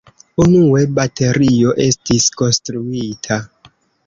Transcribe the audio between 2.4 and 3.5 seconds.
konstruita.